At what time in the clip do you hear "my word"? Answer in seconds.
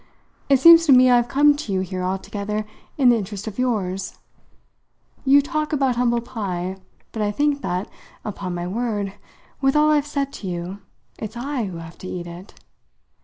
8.55-9.13